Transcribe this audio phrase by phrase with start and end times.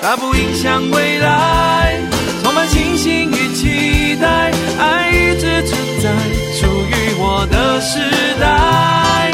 [0.00, 2.00] 它不影响未来，
[2.42, 6.10] 充满信心与期待，爱一直存在，
[6.54, 7.98] 属于我的时
[8.40, 9.30] 代，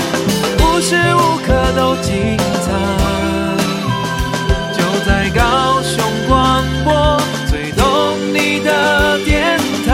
[0.58, 2.72] 无时无刻都精彩。
[4.72, 7.84] 就在高雄广播，最懂
[8.32, 9.90] 你的电台。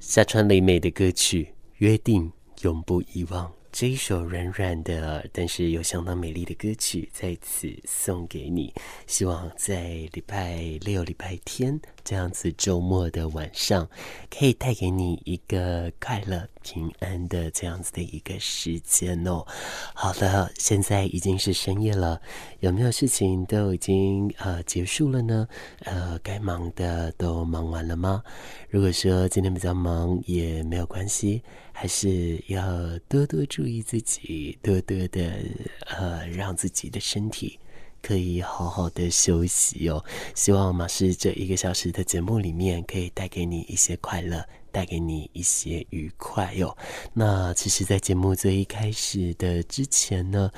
[0.00, 1.44] 夏川里美的歌曲
[1.76, 2.24] 《约定》，
[2.62, 3.57] 永不遗忘。
[3.70, 8.72] 这一首软软的，但是又相当美丽的歌曲，在此送给你。
[9.06, 13.86] 希望在礼拜六、礼拜天这样子周末的晚上，
[14.30, 19.44] 可以带给你一个快乐、平安的这样子的一个时间哦。
[19.92, 22.18] 好的，现在已经是深夜了，
[22.60, 25.46] 有没有事情都已经呃结束了呢？
[25.80, 28.22] 呃，该忙的都忙完了吗？
[28.70, 31.42] 如果说今天比较忙，也没有关系。
[31.80, 35.32] 还是要多多注意自己，多多的
[35.86, 37.56] 呃，让自己的身体
[38.02, 40.04] 可以好好的休息哦。
[40.34, 44.44] 希望马氏这一个小时的节目里面，可以带给你一些快乐。
[44.78, 46.76] 带给你一些愉快哟、哦。
[47.12, 50.48] 那其实，在节目最一开始的之前呢，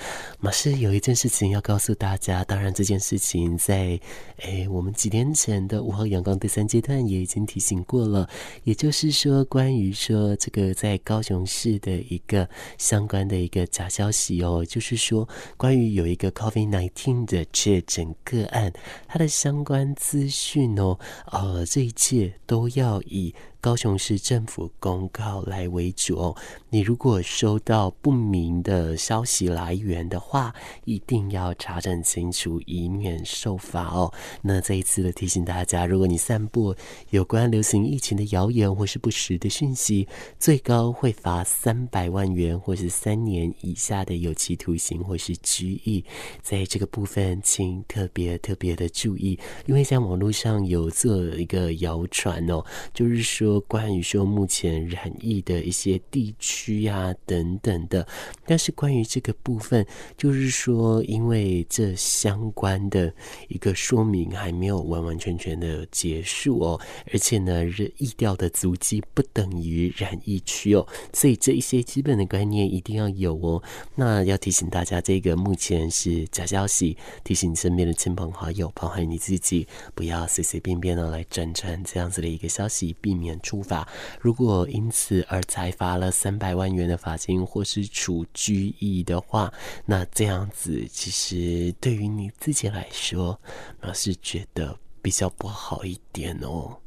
[0.40, 2.44] 马氏有一件事情要告诉大家。
[2.44, 3.98] 当然，这件事情在
[4.42, 8.28] 诶我们几天前的五号阳光第三阶段也已经提醒过了。
[8.64, 15.26] 也就是说，关于说这个在高雄市的一个相关的一个假消息哦，就是说
[15.56, 18.70] 关于有一个 COVID-19 的确诊个案，
[19.08, 20.98] 它的相关资讯哦，
[21.32, 23.34] 呃，这一切都要以。
[23.60, 26.34] 高雄市政府公告来为主哦。
[26.70, 30.54] 你如果收到不明的消息来源的话，
[30.86, 34.10] 一定要查证清楚，以免受罚哦。
[34.40, 36.74] 那再一次的提醒大家，如果你散布
[37.10, 46.02] 有关流行疫情的谣言或是不实的讯息，最高会罚三百万元，或是三年以下的有期徒刑或是拘役。
[46.40, 53.49] 在这个部分，请特别特别的注意，因为在网络上有做一个谣传哦，就是说。
[53.50, 58.06] 说关于说目前染疫的一些地区呀等等的，
[58.46, 59.84] 但是关于这个部分，
[60.16, 63.12] 就是说因为这相关的
[63.48, 66.80] 一个说明还没有完完全全的结束哦，
[67.12, 67.64] 而且呢，
[67.98, 73.60] 疫调的足迹不等于染疫区哦，所以这一些基本的观念一定要有哦。
[73.96, 83.39] 那要提醒大家，这个目前是假消息，提醒身边的亲朋好友，包含你自己，不要随随便便的来转传这样子的一个消息，避免。
[83.40, 83.86] 处罚，
[84.20, 89.52] 如果因此而裁罚了三百万元的罚金，或是处拘役的话，
[89.84, 93.38] 那这样子其实对于你自己来说，
[93.80, 96.79] 那是觉得比较不好一点哦。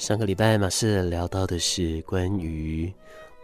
[0.00, 2.90] 上个礼拜马氏聊到的是关于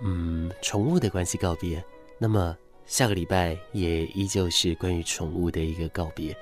[0.01, 1.85] 嗯宠物的关系告别，
[2.19, 2.57] 那么
[2.87, 6.35] 下个礼拜也依旧是关于宠物的一个告别。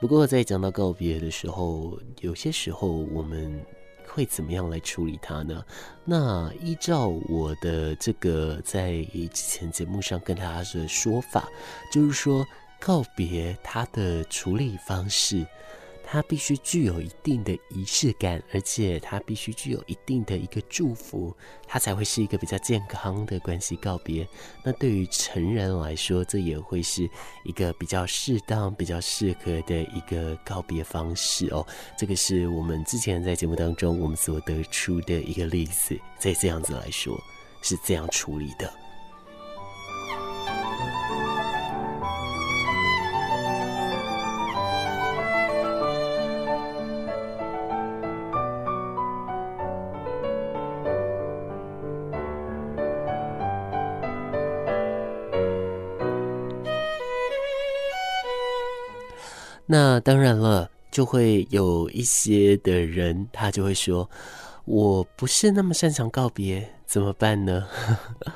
[0.00, 3.64] 不过在讲到告别的时候，有些时候我们
[4.08, 5.64] 会怎么样来处理它呢？
[6.04, 11.48] 那依照我的这个在之前节目上跟大家的说法，
[11.92, 12.44] 就是说
[12.80, 15.46] 告别它的处理方式。
[16.12, 21.34] 它必须具有一定的仪式感，而且它必须具有一定的一个祝福，
[21.66, 24.28] 它才会是一个比较健康的关系告别。
[24.62, 27.08] 那对于成人来说，这也会是
[27.44, 31.66] 一个比较适当、比较适合的一个告别方式哦。
[31.96, 37.18] 这个是我们之前在节目当中我们所得出的一个例子，在这样子来说
[37.62, 38.81] 是这样处理的。
[59.72, 64.10] 那当然了，就会有一些的人，他就会说
[64.66, 67.66] ：“我不是那么擅长告别，怎么办呢？”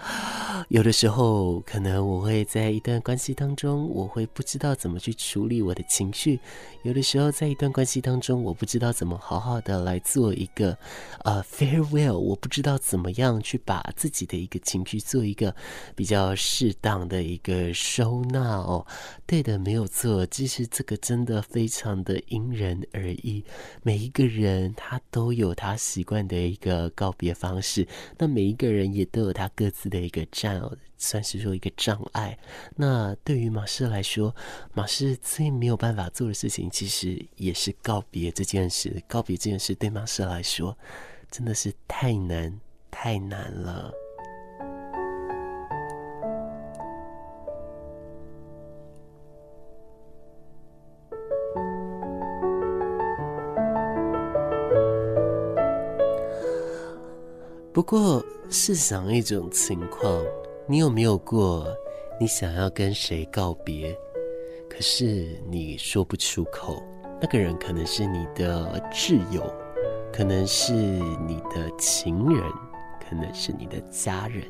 [0.68, 6.36] 有的时候，可能我会在一段关系当中，我会不知道怎么去处理我的情绪；
[6.82, 10.76] 有的时候，在一段关系当中，我不知道怎么好好的来做一个
[11.24, 15.54] 呃 farewell，我不知道怎么样去把自己的一个情绪做一个
[15.94, 18.84] 比较适当的一个收纳哦。
[19.24, 23.44] 对的，没有错，其实这个真的非常的因人而异，
[23.84, 27.86] 每一个人他都有他习惯的一个告别方式，
[28.18, 30.55] 那每一个人也都有他各自的一个站
[30.96, 32.38] 算是说一个障碍。
[32.76, 34.34] 那对于马士来说，
[34.74, 39.02] 马士最没有办法做的事情，其实也是告别这件事。
[39.08, 40.76] 告别这件事对马士来说，
[41.30, 42.60] 真的是太难
[42.90, 43.92] 太难了。
[57.72, 60.24] 不过，试想一种情况。
[60.68, 61.64] 你有没有过，
[62.18, 63.96] 你想要跟谁告别，
[64.68, 66.82] 可是你说不出口？
[67.20, 69.48] 那个人可能是你的挚友，
[70.12, 72.42] 可能是你的情人，
[73.08, 74.42] 可能是你的家人。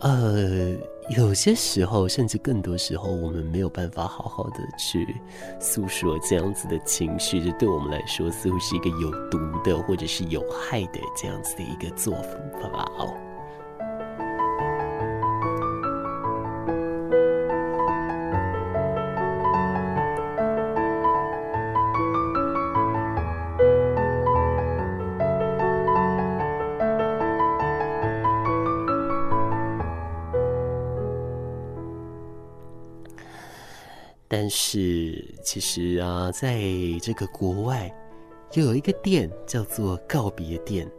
[0.00, 0.76] 呃，
[1.16, 5.06] 有些时候，甚至更多时候，我们没有办法好好的去
[5.58, 12.12] 诉说这样子的情绪，这对我们来说似乎是一个有毒的，或者是有害的这样子的一个做
[12.60, 13.10] 法哦。
[34.34, 36.58] 但是，其实啊，在
[37.02, 37.94] 这个国外，
[38.50, 40.90] 就有一个店叫做告别店，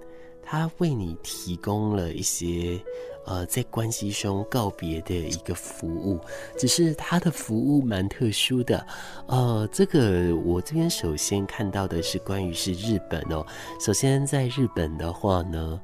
[0.44, 2.80] 它为你提供了一些
[3.26, 6.20] 呃，在关系中告别的一个服务。
[6.60, 8.86] 只是它的服务蛮特殊的，
[9.26, 13.44] 呃，这个我这边首先看到的是关于是日本哦。
[13.84, 15.82] 首先，在日本的话呢。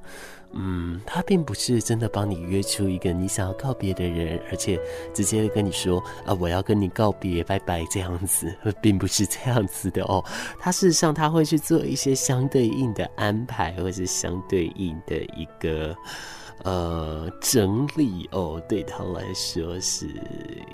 [0.52, 4.80] 嗯，他并不是真的帮你约出一个你想要告别的人，而且
[5.14, 10.24] 直接跟你说啊，我要跟你告别，拜拜这样子， 并不是这样子的哦。
[10.60, 15.96] 他事实上他会去做一些相对应的安排，或是相对应的一个。
[16.64, 20.08] 呃，整理哦，对他来说是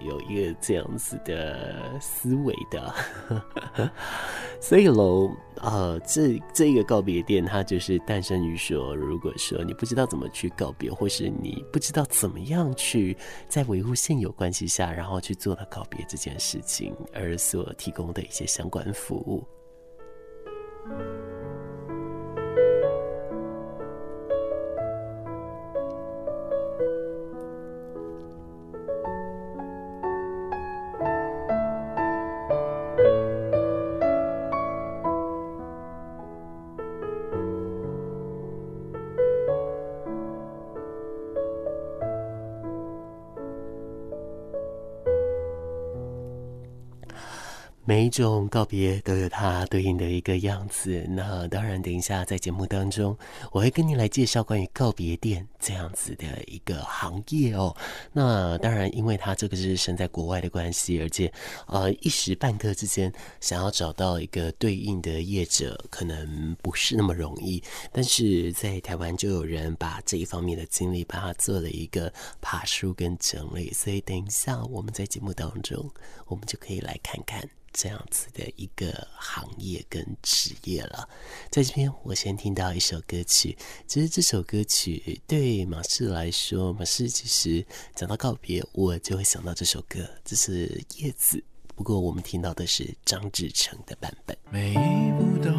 [0.04, 2.94] 有一个这样子的思维的，
[4.60, 5.30] 所以喽，
[5.62, 13.16] 呃，这这个告别店，它就是诞生于说，如果说你不知道怎么去告别，或是你不知道怎么样去
[13.48, 19.44] 在维护现有关系下，然后去做了告别这件事情，而所提供的一些相关服务。
[47.88, 51.06] 每一种告别都有它对应的一个样子。
[51.08, 53.16] 那当然，等一下在节目当中，
[53.52, 57.76] 我会跟你来介绍关于告别店这样子的一个行业哦。
[58.12, 61.32] 那当然，因为它这个是身在国外的关系，而且
[61.68, 67.62] 呃一时半刻之间想要找到一个对应的业者，可能不是那么容易。
[67.92, 72.12] 但是在台湾就有人把这一方面的经历，把它做了一个
[72.42, 73.72] 爬梳跟整理。
[73.72, 75.88] 所以等一下我们在节目当中，
[76.26, 77.48] 我们就可以来看看。
[77.78, 81.08] 这样子的一个行业跟职业了，
[81.52, 83.56] 在这边我先听到一首歌曲，
[83.86, 91.44] 其实这首歌曲对马氏来说，马氏其实讲到告别，我就会想到这首歌，这是叶子。
[91.76, 94.38] 不过我们听到的是张智成的版本。
[94.50, 95.52] 每一步都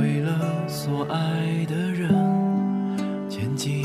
[0.00, 2.08] 为了所爱的人
[3.28, 3.84] 前进，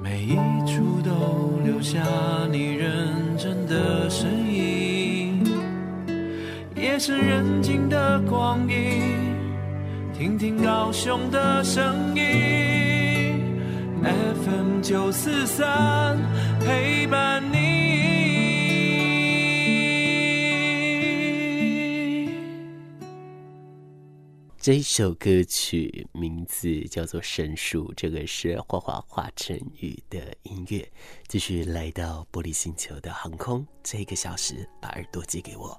[0.00, 0.34] 每一
[0.66, 2.00] 处都留下
[2.50, 4.57] 你认真的身影。
[6.78, 9.34] 夜深人静的光阴，
[10.16, 13.42] 听听高雄的声音
[14.04, 16.16] ，FM 九四三
[16.60, 17.58] 陪伴你。
[24.60, 30.88] 这首歌曲名字叫做《神树》，这个是花花华晨宇的音乐。
[31.26, 35.76] 继续来到玻璃星球的航空，这一个小时把耳朵借给我。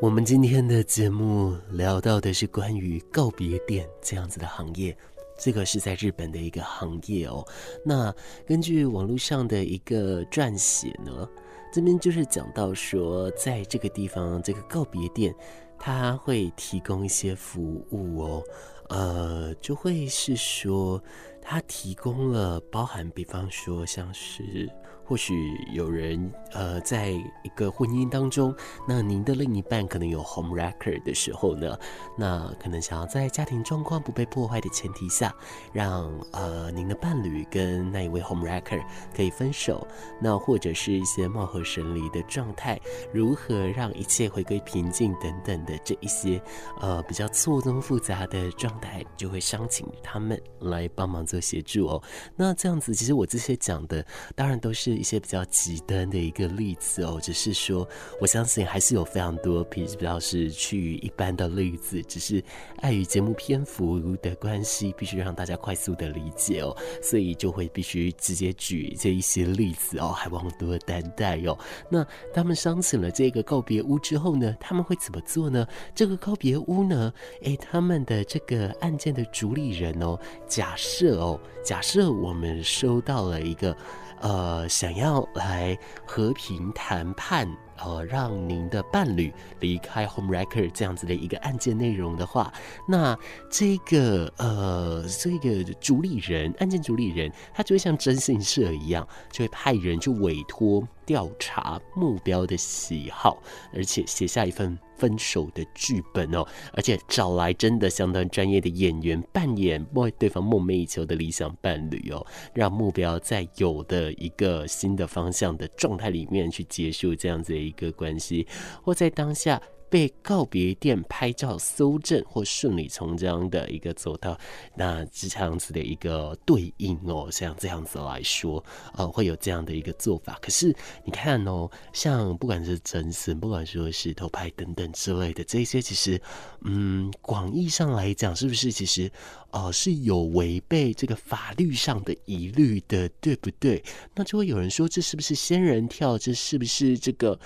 [0.00, 4.96] 我们今天的节目聊到的是关于告别店这样子的行业，
[5.38, 7.46] 这个是在日本的一个行业哦。
[7.84, 8.10] 那
[8.46, 11.28] 根据网络上的一个撰写呢，
[11.70, 15.34] 这边就是讲到说，在这个地方，这个告别店，
[15.78, 18.42] 它会提供一些服务哦，
[18.88, 21.02] 呃，就会是说，
[21.42, 24.66] 它提供了包含，比方说像是。
[25.10, 28.54] 或许有人呃，在一个婚姻当中，
[28.86, 31.76] 那您的另一半可能有 home wrecker 的时候呢，
[32.16, 35.34] 那可能想要在家庭状况不被破坏的前提下，
[35.72, 38.80] 让呃您的伴侣跟那一位 home wrecker
[39.12, 39.84] 可以分手，
[40.20, 42.80] 那或者是一些貌合神离的状态，
[43.12, 46.40] 如何让一切回归平静等等的这一些
[46.80, 52.00] 呃比较错综复杂的状态，就会商请他们来帮忙做协助哦。
[52.36, 54.99] 那这样子，其实我这些讲的，当然都是。
[55.00, 57.88] 一些比较极端的一个例子哦，只是说，
[58.20, 62.44] 我相信还是有非常多比较是趋于一般的例子，只是
[62.82, 71.58] 碍于节目篇幅的关系，必须让大家快速的理解哦，所以就会必须直接举这一些例子哦，还望多担待哟。
[71.88, 75.66] 那他们商请了这个告别屋之后呢，他们会怎么做呢？
[75.94, 77.10] 这个告别屋呢，
[77.42, 83.74] 诶，他们的这个案件的主理人哦，假设哦，假设我们收到了一个。
[84.20, 87.48] 呃，想要来和平谈判，
[87.84, 92.52] 呃，让您的伴侣离开 home wrecker 这样子的一个案件内容的话，
[92.86, 93.18] 那
[93.50, 100.86] 这个呃，这个主理人，案件主理人，他就会像征信社一样，就会派人去委托。
[101.06, 103.42] 调查目标的喜好，
[103.74, 118.46] 而且写下一份分手的剧本哦，而且找来真的相当专业的演员扮演为对方梦寐以求的理想伴侣哦，让目标在有的一个新的方向的状态里面去结束这样子的一一个关系，
[118.82, 119.62] 或在当下。
[119.90, 124.38] 被告别店拍照搜证或顺理成章的一个走到
[124.76, 130.38] 那这样子的一个对应哦，像这样子来说，呃，会有这样的一个做法。
[130.40, 136.20] 可是你看哦，像不管是真实，不管说是偷拍等等之类的这些，其实，
[136.62, 139.10] 嗯，广义上来讲，是不是其实
[139.50, 143.82] 呃是有违背这个法律上的疑虑的，对不对？
[144.14, 146.16] 那就会有人说，这是不是仙人跳？
[146.16, 147.38] 这是不是这个？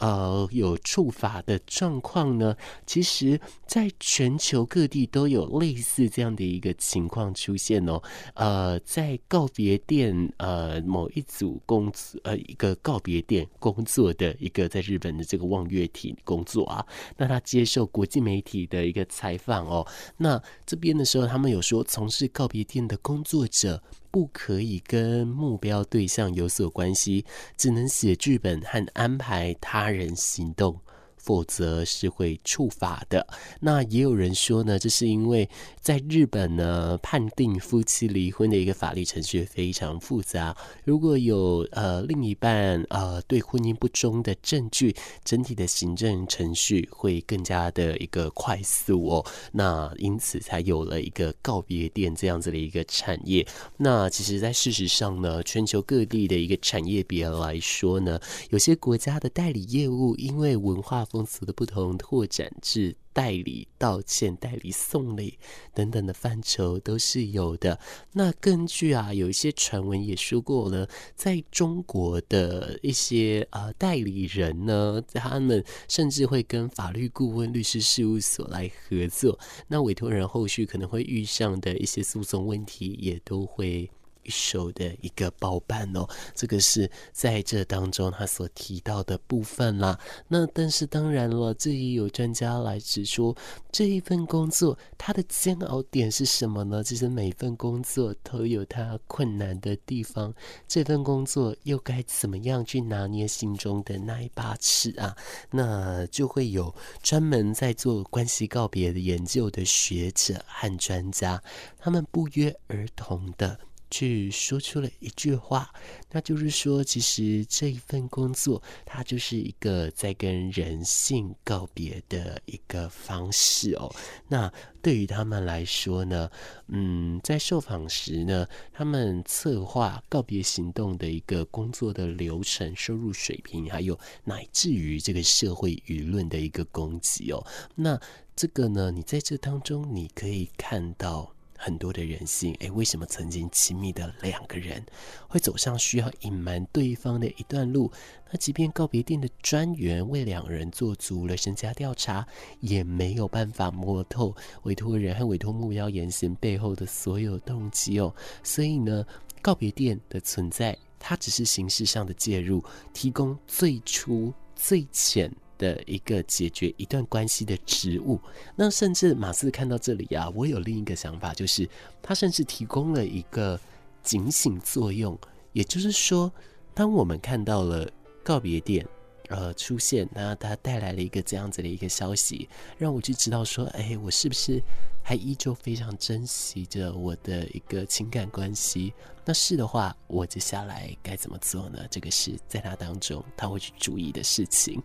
[0.00, 2.56] 呃，有触法的状况呢？
[2.86, 8.02] 其实，在全球各地都有类似这样的一个情况出现哦。
[8.34, 16.84] 呃，在告别店，呃，某一组工作，呃，一个告别店工作的一个在日本的这个望月亭工作啊，
[17.18, 19.86] 那他接受国际媒体的一个采访哦。
[20.16, 23.82] 那这边的时候，他们有说，从事告别店的工作者。
[24.10, 27.24] 不可以跟目标对象有所关系，
[27.56, 30.80] 只能写剧本和安排他人行动。
[31.22, 33.26] 否则是会触法的。
[33.60, 35.48] 那也有人说呢，这是因为
[35.80, 40.56] 在日本呢，判定夫妻离婚的一个法律程序非常复杂。
[40.84, 49.26] 如果有呃另一半呃对婚姻不忠的证据，整体的行政程序会更加的一个快速哦。
[49.52, 53.46] 那因此才有了一个告别店这样子的一个产业。
[53.76, 61.06] 那其实，在事实上呢，全球各地的一个产业别来说呢，有些国家的代理业务因为文化。
[61.10, 65.38] 公司的不同拓展至代理道歉、代理送礼
[65.74, 67.78] 等等的范畴都是有的。
[68.12, 79.38] 那根据啊，有一些传闻也说过了，在中国的一些呃代理人呢，他们甚至会跟法律顾问、律师事务所来合作。
[79.68, 83.90] 那委托人后续可能会遇上的一些诉讼问题，也都会。
[84.22, 89.98] 一手的一个包办哦，这个是在这当中他所提到的部分啦。
[90.28, 93.34] 那但是当然了，这也有专家来指出，
[93.72, 96.82] 这一份工作它的煎熬点是什么呢？
[96.82, 100.32] 其实每份工作都有它困难的地方，
[100.68, 105.16] 这份工作又该怎么样去拿捏心中的那一把尺啊？
[105.50, 111.42] 那就会有专门在做关系告别的研究的学者和专家，
[111.78, 113.58] 他们不约而同的。
[113.90, 115.68] 去说出了一句话，
[116.10, 123.92] 那就是说，其实这一份工作，它就是一个在跟人性告别的一个方式哦。
[124.28, 126.30] 那对于他们来说呢，
[126.68, 137.44] 嗯，在受访时呢，他们策划告别行动的一个工作的流程、收入水平，还有乃至于这个社会舆论的一个攻击哦。
[137.74, 138.00] 那
[138.36, 141.34] 这个呢，你在这当中，你可以看到。
[141.62, 142.54] 很多的人性。
[142.60, 144.82] 诶，为什么曾经亲密的两个人
[145.28, 147.92] 会走上需要隐瞒对方的一段路？
[148.32, 152.26] 那即便告别店的专员为两人做足了身家调查，
[152.60, 158.14] 也没有办法摸透委托人和委托目标言行背后的所有动机哦。
[158.42, 159.04] 所以呢，
[159.42, 162.64] 告别店的存在，它只是形式上的介入，
[162.94, 165.30] 提供最初最浅。
[165.60, 168.18] 的一个解决一段关系的职务，
[168.56, 171.68] 那甚至马斯看到这里啊，我有另一个想法，就是
[172.00, 173.60] 他甚至提供了一个
[174.02, 175.16] 警醒作用，
[175.52, 176.32] 也就是说，
[176.72, 177.86] 当我们看到了
[178.24, 178.86] 告别店
[179.28, 182.48] 呃出现，那他带来了一个这样子的一个消息，
[182.78, 184.62] 让我去知道说，哎，我是不是
[185.04, 188.94] 还依旧非常珍惜着我的一个情感关系？
[189.26, 191.86] 那是的话，我接下来该怎么做呢？
[191.90, 194.82] 这个是在他当中他会去注意的事情。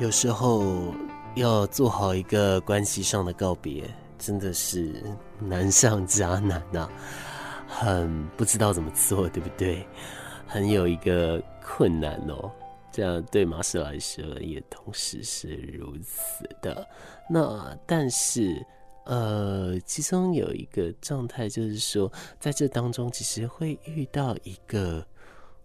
[0.00, 0.94] 有时候
[1.34, 3.84] 要做好一个关系上的告别，
[4.18, 4.94] 真的是
[5.38, 6.88] 难上加难呐、
[7.68, 9.86] 很不知道怎么做，对不对？
[10.46, 12.50] 很有一个困难哦。
[12.90, 16.88] 这样对马斯来说也同时是如此的。
[17.28, 18.64] 那但是，
[19.04, 25.06] 呃，其中有一个状态，就是说，在这当中其实会遇到一个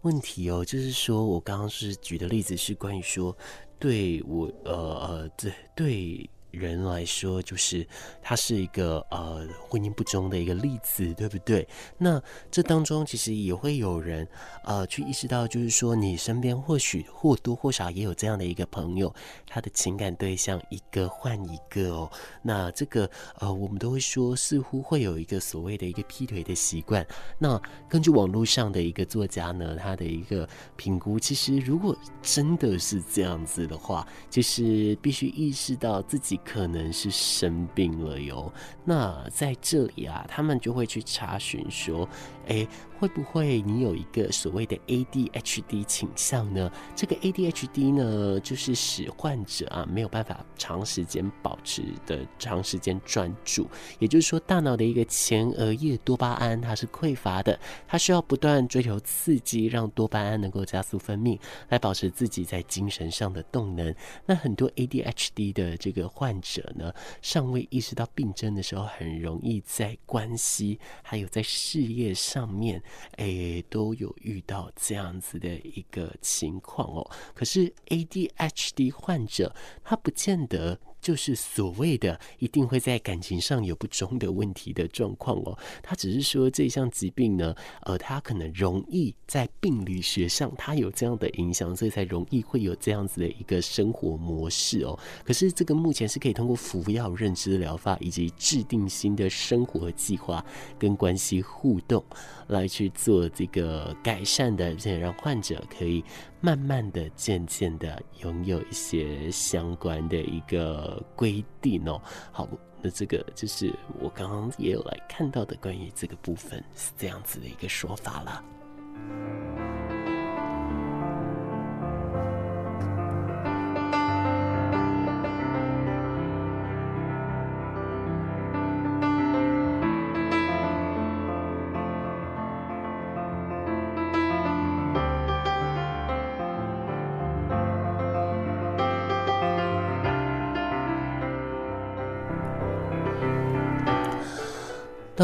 [0.01, 3.33] 问题哦，就是说我刚刚是举的例子是关于说。
[3.79, 6.29] 对我，呃呃，对对。
[6.55, 7.85] 人来说，就是
[8.21, 11.67] 他是一个呃婚姻不忠的一个例子，对不对？
[11.97, 14.27] 那这当中其实也会有人
[14.63, 19.13] 呃去意识到，就是说你身边或许或多或少也有这样的一个朋友，
[19.47, 22.11] 他的情感对象一个换一个哦。
[22.41, 23.09] 那这个
[23.39, 27.05] 呃我们都会说，似乎会有一个所谓的一个劈腿的习惯。
[27.37, 36.39] 那根据网络上的一个作家呢，他的一个评估，其实如果真的是这样子的话，就是必须意识到自己。
[36.45, 38.53] 可能是生病了哟。
[38.83, 42.07] 那在这里啊，他们就会去查询说，
[42.45, 42.67] 诶。
[42.99, 46.71] 会不会你有一个所谓的 ADHD 倾向呢？
[46.95, 53.67] 这个 ADHD 呢，就是使患者啊没有办法长时间保持的长时间专注，
[53.99, 63.93] 也就是说，大脑的一个前额叶多巴胺它是匮乏的，它需要不断追求刺激，让多巴胺能够加速分泌，来保持自己在精神上的动能。
[64.25, 72.81] 那很多 ADHD 的这个患者呢，尚未意识到病症的时候，很容易在关系还有在事业上面。
[73.17, 77.09] 诶，都有遇到这样子的一个情况哦。
[77.33, 80.79] 可是 ADHD 患者，他不见得。
[81.05, 94.97] 就是所谓的一定会在感情上有不忠的问题的状况哦，他只是说这项疾病呢，呃，他可能容易在病理学上他有这样的影响，所以才容易会有这样子的一个生活模式哦。
[95.23, 100.43] 可是这个目前是可以通过服药、认知疗法以及制定新的生活计划
[100.79, 102.03] 跟关系互动
[102.47, 106.03] 来去做这个改善的，而且让患者可以。
[106.45, 111.99] 慢慢的、渐渐的拥有一些相关的一个规定哦。
[112.31, 112.47] 好，
[112.83, 119.74] 那这个就是我刚刚也有来看到的关于这个部分是这样子的一个说法了。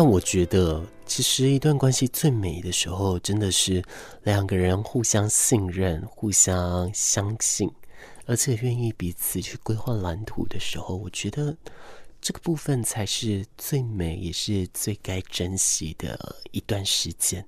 [0.02, 3.84] 但我觉得，其实一段关系最美的时候，真的是
[4.24, 7.70] 两个人互相信任、互相相信，
[8.26, 11.56] 而且愿意彼此去规划蓝图的时候，我觉得
[12.20, 17.46] 这个部分才是最美，也是最该珍惜的一段时间。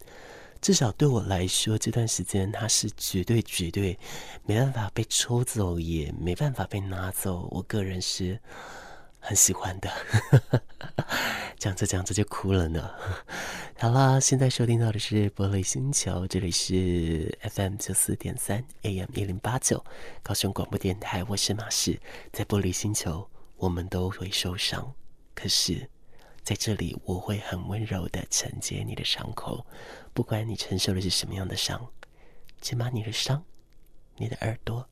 [0.62, 3.98] 至少对我来说，这段时间它是绝对、绝对
[4.46, 7.48] 没办法被抽走，也没办法被拿走。
[7.50, 8.40] 我个人是。
[9.26, 9.90] 很喜欢的。
[11.58, 12.94] 讲着讲着就哭了呢。
[13.80, 19.84] 好啦，现在收听到的是玻璃星球，这里是 FM 九四点三 AM 一零八九
[20.22, 21.98] 高雄广播电台，我是马仕。
[22.34, 24.94] 在玻璃星球，我们都会受伤，
[25.34, 25.90] 可是
[26.44, 29.66] 在这里，我会很温柔的承接你的伤口，
[30.14, 31.90] 不管你承受的是什么样的伤，
[32.60, 33.42] 请把你的伤、
[34.18, 34.86] 你的耳朵，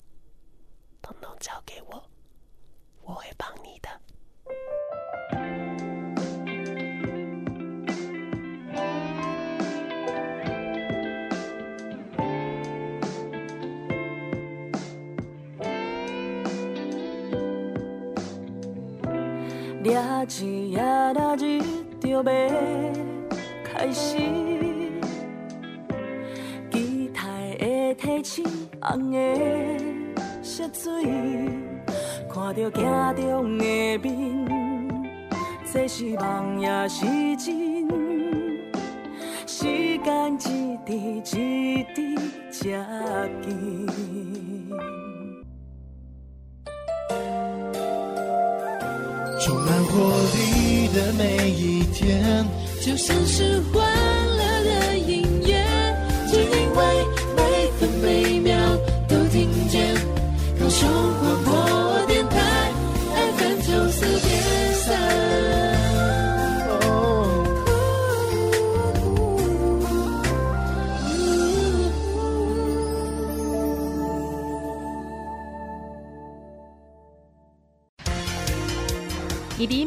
[1.02, 2.10] 统统交给我，
[3.02, 3.90] 我会帮你的。
[19.84, 21.60] 抓钱也那日
[22.00, 22.24] 就要
[23.64, 24.18] 开始，
[26.72, 27.22] 期待
[27.58, 28.46] 的提醒
[28.80, 29.18] 红的
[30.44, 31.04] 色水，
[32.32, 32.84] 看着镜
[33.16, 34.00] 中的面，
[35.74, 37.06] 这是梦也是
[37.38, 37.88] 真，
[39.48, 39.66] 时
[40.04, 41.22] 间一滴一
[50.94, 52.46] 的每一天，
[52.82, 53.62] 就像是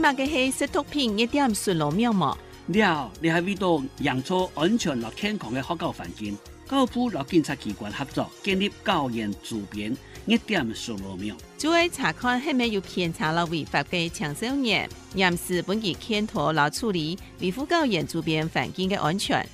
[0.04, 2.36] 伊哋买嘅系食毒品一点顺路妙么？
[2.66, 6.36] 了，你还为到养出安全和健康嘅学校环境，
[6.68, 11.34] 教育部和警察机关合作建立教研主编一点顺路妙。
[11.56, 19.48] 就会查看系咪有偏差了违法嘅青少年，严实本地检讨来处理维护教研周边环境嘅安全。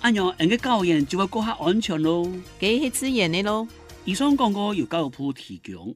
[0.00, 2.28] 安样，人嘅教研就会过下安全咯。
[2.58, 3.68] 给系自然嘅咯。
[4.04, 5.94] 以上广告由教育部提供。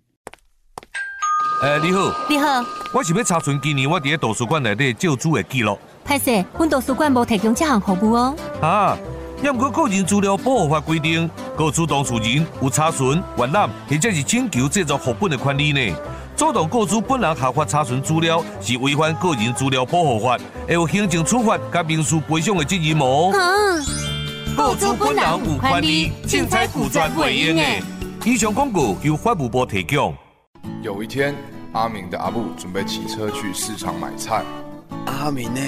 [1.65, 5.79] 诶、欸，你好，你好，我是要查询今年我伫个图书馆内底借书的记录。
[6.07, 8.37] 歹势，阮图书馆无提供这项服务哦。
[8.61, 8.99] 啊，
[9.41, 15.97] 要唔过个人资料保护法规定，告诉当事人有查询、阅览或者是请求制作副本的权利呢。
[16.37, 20.37] 主动告诉本人合法查询资料是违反个人资料保护法，
[20.69, 23.33] 会有行政处罚加民事赔偿的责任哦。
[23.33, 23.81] 啊，
[24.55, 27.63] 告诉本人有权利，请在古专为应的。
[28.27, 30.15] 以上广告由法务部提供。
[30.83, 31.35] 有一天，
[31.75, 34.45] 阿明的阿布准备骑车去市场买菜。
[35.07, 35.61] 阿明呢？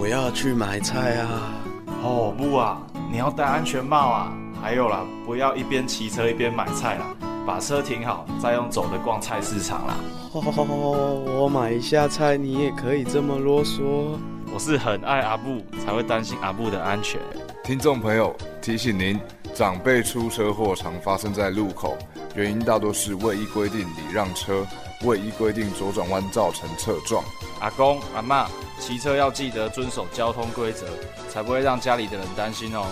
[0.00, 1.54] 我要去买菜啊！
[2.02, 2.82] 哦不啊，
[3.12, 4.32] 你要戴安全帽啊！
[4.60, 7.06] 还有啦，不要一边骑车一边买菜啦，
[7.46, 9.94] 把车停好，再用走的逛菜市场啦。
[10.32, 14.18] 哦，我买一下菜，你也可以这么啰嗦？
[14.52, 17.20] 我是很爱阿布，才会担心阿布的安全。
[17.62, 19.20] 听众朋友，提醒您，
[19.54, 21.96] 长辈出车祸常发生在路口。
[22.34, 24.66] 原因大多是未依规定礼让车，
[25.04, 27.24] 未依规定左转弯造成侧撞。
[27.60, 28.48] 阿公阿妈，
[28.80, 30.86] 骑车要记得遵守交通规则，
[31.30, 32.86] 才不会让家里的人担心哦。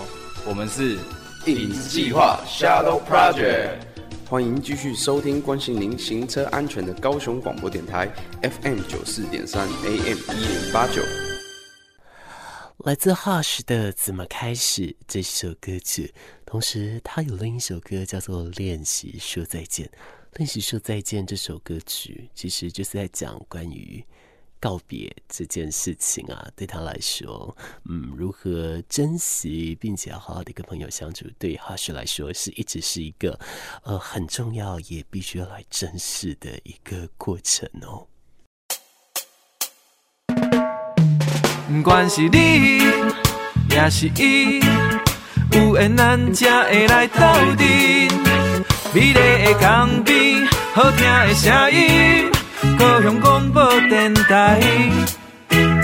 [0.46, 0.98] 我们是
[1.46, 3.78] 影子计划 Shadow Project，
[4.28, 8.08] 欢迎继续收听关心您行车安全的高雄广播电台
[8.42, 11.02] FM 九四点三 AM 一零八九。
[12.78, 16.12] 来自 Hush 的《怎么开始》这首歌曲，
[16.44, 19.86] 同时他有另一首歌叫做《练习说再见》。
[20.36, 24.04] 《练习说再见》这首歌曲其实就是在讲关于
[24.58, 26.48] 告别这件事情啊。
[26.56, 27.56] 对他来说，
[27.88, 33.38] 嗯，如何珍惜并且要好好的跟朋友相处，对哈士来说是一直是一个
[33.84, 38.06] 呃很重要也必须要来珍视的一个过程哦。
[41.68, 42.80] 不管是你，
[43.70, 44.60] 也是伊，
[45.52, 47.20] 有缘咱才会来斗
[47.56, 48.23] 阵。
[48.94, 52.30] 美丽的港边，好听的声音，
[52.78, 54.60] 高雄广播电台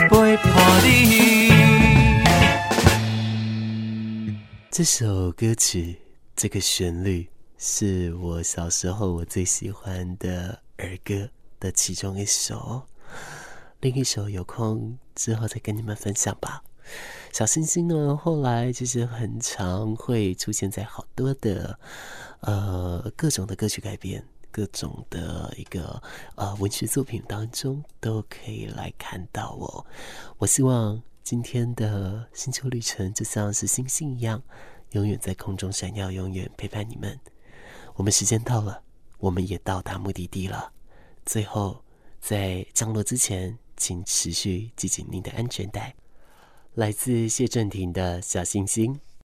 [0.09, 1.51] 陪伴你。
[4.71, 5.97] 这首歌曲，
[6.37, 7.27] 这个旋律，
[7.59, 12.83] 是我小时候我最喜欢的儿歌的其中一首。
[13.81, 16.63] 另一首有空之后再跟你们分享吧。
[17.33, 21.79] 小星星呢，后来其实很常会出现在好多的
[22.41, 26.03] 呃各种的歌曲改编、各种的一个
[26.35, 29.87] 呃文学作品当中都可以来看到哦。
[30.39, 34.43] 我希望今天的星球旅程就像是星星一样，
[34.91, 37.19] 永远在空中闪耀，永远陪伴你们。
[37.95, 38.83] 我们时间到了，
[39.19, 40.73] 我们也到达目的地了。
[41.25, 41.85] 最后，
[42.21, 45.95] 在降落之前，请持续系紧您的安全带。
[46.75, 49.01] 来自谢震廷的小星星。